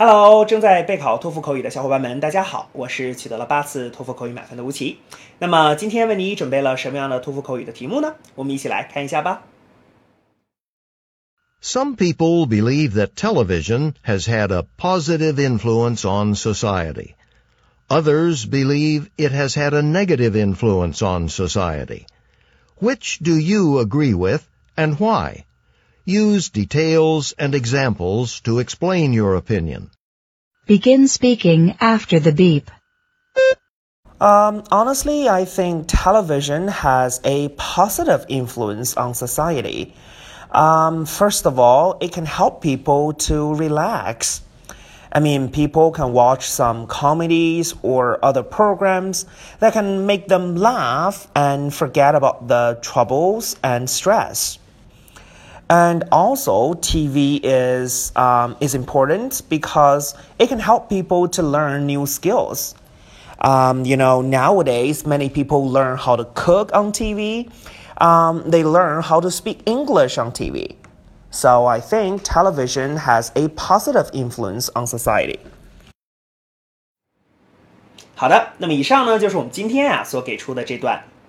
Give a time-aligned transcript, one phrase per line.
[0.00, 4.98] Hello，正在备考托福口语的小伙伴们，大家好，我是取得了八次托福口语满分的吴奇。
[5.38, 8.14] 那么今天为你准备了什么样的托福口语的题目呢？
[8.34, 9.42] 我们一起来看一下吧。
[11.62, 17.14] Some people believe that television has had a positive influence on society.
[17.88, 22.06] Others believe it has had a negative influence on society.
[22.78, 24.42] Which do you agree with
[24.76, 25.46] and why?
[26.11, 29.91] Use details and examples to explain your opinion.
[30.67, 32.69] Begin speaking after the beep.
[34.19, 39.95] Um, honestly, I think television has a positive influence on society.
[40.51, 44.41] Um, first of all, it can help people to relax.
[45.13, 49.25] I mean, people can watch some comedies or other programs
[49.59, 54.59] that can make them laugh and forget about the troubles and stress.
[55.70, 62.06] And also, TV is um, is important because it can help people to learn new
[62.06, 62.74] skills.
[63.40, 67.50] Um, you know, nowadays many people learn how to cook on TV.
[68.00, 70.76] Um, they learn how to speak English on TV.
[71.30, 75.40] So I think television has a positive influence on society.
[78.14, 81.02] 好的，那么以上呢就是我们今天啊所给出的这段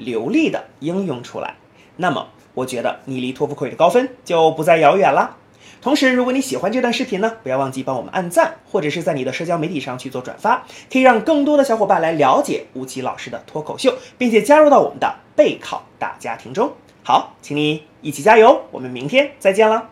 [0.00, 1.54] 流利的应用出来。
[1.96, 2.28] 那么。
[2.52, 5.36] 我觉得你离托福口语的高分就不再遥远了。
[5.80, 16.72] 同时，如果你喜欢这段视频呢，不要忘记帮我们按赞，或者是在你的社交媒体上去做转发，可以让更多的小伙伴来了解吴奇老师的脱口秀，并且加入到我们的备考大家庭中。
[17.04, 19.90] 好，请你一起加油，我们明天再见了。